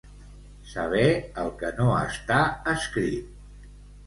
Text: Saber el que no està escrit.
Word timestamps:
Saber 0.69 1.03
el 1.43 1.51
que 1.59 1.71
no 1.81 1.91
està 1.99 2.41
escrit. 2.73 3.71